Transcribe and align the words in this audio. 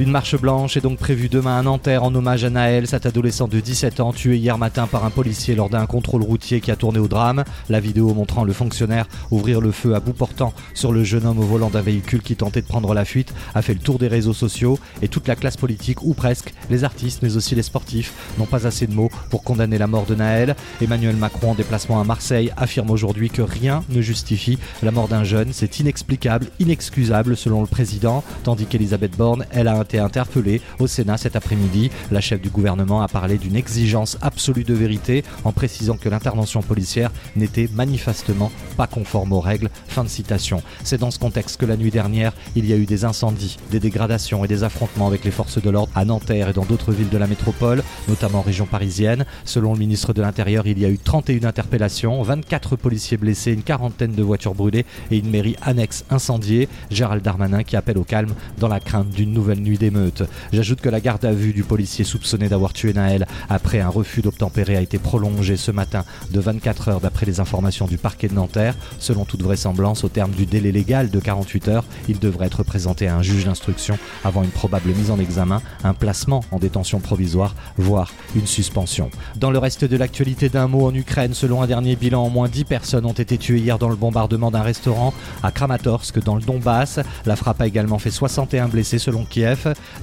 Une 0.00 0.10
marche 0.10 0.34
blanche 0.36 0.76
est 0.76 0.80
donc 0.80 0.98
prévue 0.98 1.28
demain 1.28 1.56
à 1.56 1.62
Nanterre 1.62 2.02
en 2.02 2.12
hommage 2.12 2.42
à 2.42 2.50
Naël, 2.50 2.88
cet 2.88 3.06
adolescent 3.06 3.46
de 3.46 3.60
17 3.60 4.00
ans 4.00 4.12
tué 4.12 4.36
hier 4.36 4.58
matin 4.58 4.88
par 4.88 5.04
un 5.04 5.10
policier 5.10 5.54
lors 5.54 5.70
d'un 5.70 5.86
contrôle 5.86 6.24
routier 6.24 6.60
qui 6.60 6.72
a 6.72 6.76
tourné 6.76 6.98
au 6.98 7.06
drame. 7.06 7.44
La 7.68 7.78
vidéo 7.78 8.12
montrant 8.12 8.42
le 8.42 8.52
fonctionnaire 8.52 9.06
ouvrir 9.30 9.60
le 9.60 9.70
feu 9.70 9.94
à 9.94 10.00
bout 10.00 10.12
portant 10.12 10.52
sur 10.74 10.90
le 10.90 11.04
jeune 11.04 11.24
homme 11.24 11.38
au 11.38 11.44
volant 11.44 11.70
d'un 11.70 11.80
véhicule 11.80 12.22
qui 12.22 12.34
tentait 12.34 12.60
de 12.60 12.66
prendre 12.66 12.92
la 12.92 13.04
fuite 13.04 13.32
a 13.54 13.62
fait 13.62 13.74
le 13.74 13.78
tour 13.78 14.00
des 14.00 14.08
réseaux 14.08 14.32
sociaux 14.32 14.80
et 15.00 15.06
toute 15.06 15.28
la 15.28 15.36
classe 15.36 15.56
politique, 15.56 16.02
ou 16.02 16.12
presque, 16.12 16.52
les 16.70 16.82
artistes 16.82 17.22
mais 17.22 17.36
aussi 17.36 17.54
les 17.54 17.62
sportifs, 17.62 18.14
n'ont 18.36 18.46
pas 18.46 18.66
assez 18.66 18.88
de 18.88 18.94
mots 18.94 19.12
pour 19.30 19.44
condamner 19.44 19.78
la 19.78 19.86
mort 19.86 20.06
de 20.06 20.16
Naël. 20.16 20.56
Emmanuel 20.82 21.14
Macron 21.14 21.52
en 21.52 21.54
déplacement 21.54 22.00
à 22.00 22.04
Marseille 22.04 22.50
affirme 22.56 22.90
aujourd'hui 22.90 23.30
que 23.30 23.42
rien 23.42 23.84
ne 23.90 24.00
justifie 24.00 24.58
la 24.82 24.90
mort 24.90 25.06
d'un 25.06 25.22
jeune. 25.22 25.52
C'est 25.52 25.78
inexplicable, 25.78 26.48
inexcusable 26.58 27.36
selon 27.36 27.60
le 27.60 27.68
président, 27.68 28.24
tandis 28.42 28.66
qu'Elisabeth 28.66 29.16
Borne, 29.16 29.46
elle 29.52 29.68
a 29.68 29.83
été 29.84 29.98
interpellée 29.98 30.60
au 30.78 30.86
Sénat 30.86 31.16
cet 31.16 31.36
après-midi. 31.36 31.90
La 32.10 32.20
chef 32.20 32.40
du 32.40 32.50
gouvernement 32.50 33.02
a 33.02 33.08
parlé 33.08 33.38
d'une 33.38 33.56
exigence 33.56 34.18
absolue 34.20 34.64
de 34.64 34.74
vérité 34.74 35.24
en 35.44 35.52
précisant 35.52 35.96
que 35.96 36.08
l'intervention 36.08 36.62
policière 36.62 37.10
n'était 37.36 37.68
manifestement 37.72 38.50
pas 38.76 38.86
conforme 38.86 39.32
aux 39.32 39.40
règles. 39.40 39.70
Fin 39.86 40.04
de 40.04 40.08
citation. 40.08 40.62
C'est 40.82 40.98
dans 40.98 41.10
ce 41.10 41.18
contexte 41.18 41.58
que 41.58 41.66
la 41.66 41.76
nuit 41.76 41.90
dernière, 41.90 42.32
il 42.56 42.66
y 42.66 42.72
a 42.72 42.76
eu 42.76 42.86
des 42.86 43.04
incendies, 43.04 43.58
des 43.70 43.80
dégradations 43.80 44.44
et 44.44 44.48
des 44.48 44.64
affrontements 44.64 45.06
avec 45.06 45.24
les 45.24 45.30
forces 45.30 45.60
de 45.62 45.70
l'ordre 45.70 45.92
à 45.94 46.04
Nanterre 46.04 46.48
et 46.48 46.52
dans 46.52 46.64
d'autres 46.64 46.92
villes 46.92 47.10
de 47.10 47.18
la 47.18 47.26
métropole, 47.26 47.82
notamment 48.08 48.38
en 48.40 48.42
région 48.42 48.66
parisienne. 48.66 49.24
Selon 49.44 49.74
le 49.74 49.78
ministre 49.78 50.12
de 50.12 50.22
l'Intérieur, 50.22 50.66
il 50.66 50.78
y 50.78 50.84
a 50.84 50.88
eu 50.88 50.98
31 50.98 51.44
interpellations, 51.44 52.22
24 52.22 52.76
policiers 52.76 53.16
blessés, 53.16 53.52
une 53.52 53.62
quarantaine 53.62 54.12
de 54.12 54.22
voitures 54.22 54.54
brûlées 54.54 54.86
et 55.10 55.18
une 55.18 55.30
mairie 55.30 55.56
annexe 55.62 56.04
incendiée. 56.10 56.68
Gérald 56.90 57.22
Darmanin 57.22 57.62
qui 57.62 57.76
appelle 57.76 57.98
au 57.98 58.04
calme 58.04 58.34
dans 58.58 58.68
la 58.68 58.80
crainte 58.80 59.10
d'une 59.10 59.32
nouvelle 59.32 59.60
nuit 59.60 59.73
d'émeute. 59.78 60.22
J'ajoute 60.52 60.80
que 60.80 60.88
la 60.88 61.00
garde 61.00 61.24
à 61.24 61.32
vue 61.32 61.52
du 61.52 61.64
policier 61.64 62.04
soupçonné 62.04 62.48
d'avoir 62.48 62.72
tué 62.72 62.92
Naël 62.92 63.26
après 63.48 63.80
un 63.80 63.88
refus 63.88 64.22
d'obtempérer 64.22 64.76
a 64.76 64.80
été 64.80 64.98
prolongée 64.98 65.56
ce 65.56 65.70
matin 65.70 66.04
de 66.30 66.40
24 66.40 66.88
heures 66.88 67.00
d'après 67.00 67.26
les 67.26 67.40
informations 67.40 67.86
du 67.86 67.98
parquet 67.98 68.28
de 68.28 68.34
Nanterre. 68.34 68.74
Selon 68.98 69.24
toute 69.24 69.42
vraisemblance, 69.42 70.04
au 70.04 70.08
terme 70.08 70.30
du 70.30 70.46
délai 70.46 70.72
légal 70.72 71.10
de 71.10 71.20
48 71.20 71.68
heures, 71.68 71.84
il 72.08 72.18
devrait 72.18 72.46
être 72.46 72.62
présenté 72.62 73.08
à 73.08 73.16
un 73.16 73.22
juge 73.22 73.44
d'instruction 73.44 73.98
avant 74.24 74.42
une 74.42 74.50
probable 74.50 74.90
mise 74.90 75.10
en 75.10 75.18
examen, 75.18 75.62
un 75.82 75.94
placement 75.94 76.44
en 76.50 76.58
détention 76.58 77.00
provisoire, 77.00 77.54
voire 77.76 78.12
une 78.34 78.46
suspension. 78.46 79.10
Dans 79.36 79.50
le 79.50 79.58
reste 79.58 79.84
de 79.84 79.96
l'actualité 79.96 80.48
d'un 80.48 80.68
mot 80.68 80.86
en 80.86 80.94
Ukraine, 80.94 81.34
selon 81.34 81.62
un 81.62 81.66
dernier 81.66 81.96
bilan, 81.96 82.26
au 82.26 82.30
moins 82.30 82.48
10 82.48 82.64
personnes 82.64 83.06
ont 83.06 83.12
été 83.12 83.38
tuées 83.38 83.58
hier 83.58 83.78
dans 83.78 83.88
le 83.88 83.96
bombardement 83.96 84.50
d'un 84.50 84.62
restaurant 84.62 85.14
à 85.42 85.50
Kramatorsk 85.50 86.22
dans 86.22 86.36
le 86.36 86.42
Donbass. 86.42 87.00
La 87.26 87.36
frappe 87.36 87.60
a 87.60 87.66
également 87.66 87.98
fait 87.98 88.10
61 88.10 88.68
blessés 88.68 88.98
selon 88.98 89.24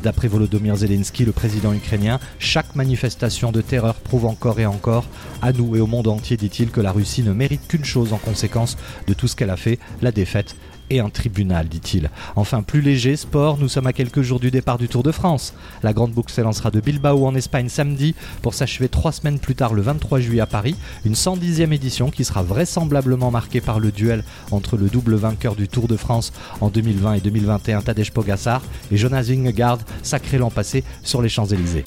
D'après 0.04 0.28
Volodymyr 0.28 0.76
Zelensky, 0.76 1.26
le 1.26 1.32
président 1.32 1.74
ukrainien, 1.74 2.20
chaque 2.40 2.76
manifestation 2.76 3.52
de 3.52 3.62
terreur 3.62 3.96
prouve 3.96 4.26
encore 4.26 4.60
et 4.60 4.66
encore 4.66 5.06
à 5.42 5.52
nous 5.52 5.76
et 5.76 5.80
au 5.80 5.88
monde 5.88 6.08
entier, 6.08 6.38
dit-il, 6.38 6.72
que 6.72 6.82
la 6.82 6.92
Russie 6.92 7.24
ne 7.24 7.34
mérite 7.34 7.68
qu'une 7.68 7.86
chose 7.86 8.14
en 8.14 8.18
conséquence 8.18 8.78
de 9.08 9.14
tout 9.14 9.28
ce 9.28 9.36
qu'elle 9.36 9.50
a 9.50 9.58
fait, 9.58 9.80
la 10.02 10.12
défaite 10.12 10.56
et 10.92 11.00
un 11.00 11.10
tribunal, 11.10 11.68
dit-il. 11.68 12.10
Enfin, 12.36 12.62
plus 12.62 12.82
léger, 12.82 13.16
sport, 13.16 13.58
nous 13.58 13.70
sommes 13.70 13.88
à 13.88 13.94
quelques 13.94 14.22
jours 14.22 14.40
du 14.40 14.52
départ 14.52 14.78
du 14.78 14.88
Tour 14.88 15.04
de 15.04 15.12
France. 15.12 15.54
La 15.84 15.94
grande 15.94 16.12
boucle 16.12 16.32
s'élancera 16.32 16.70
de 16.70 16.82
Bilbao 16.82 17.26
en 17.26 17.34
Espagne 17.34 17.70
samedi 17.70 18.14
pour 18.42 18.54
s'achever 18.54 18.90
trois 18.90 19.12
semaines 19.12 19.40
plus 19.40 19.56
tard 19.56 19.74
le 19.74 19.82
23 19.82 20.20
juillet 20.20 20.42
à 20.42 20.46
Paris, 20.46 20.76
une 21.06 21.14
110e 21.14 21.72
édition 21.72 22.12
qui 22.12 22.26
sera 22.26 22.44
vraisemblablement 22.44 23.32
marquée 23.32 23.62
par 23.62 23.80
le 23.80 23.92
duel 23.92 24.24
entre 24.52 24.78
le 24.78 24.90
double 24.90 25.16
vainqueur 25.16 25.56
du 25.56 25.68
Tour 25.68 25.88
de 25.88 25.96
France 25.96 26.34
en 26.60 26.70
2020 26.70 27.14
et 27.14 27.22
2021 27.22 27.82
Tadej 27.82 28.12
Pogacar 28.12 28.62
et 28.92 28.98
Jonas 28.98 29.24
Vingegaard, 29.24 29.80
sacré 30.04 30.38
l'an 30.38 30.50
passé 30.50 30.84
sur 31.04 31.22
les 31.22 31.30
Champs-Élysées. 31.30 31.86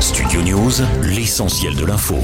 Studio 0.00 0.42
News, 0.42 0.72
l'essentiel 1.02 1.74
de 1.74 1.86
l'info. 1.86 2.16